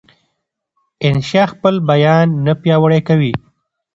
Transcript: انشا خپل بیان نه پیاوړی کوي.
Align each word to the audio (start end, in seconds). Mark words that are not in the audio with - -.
انشا 1.07 1.43
خپل 1.53 1.75
بیان 1.89 2.27
نه 2.45 2.53
پیاوړی 2.61 2.99
کوي. 3.07 3.33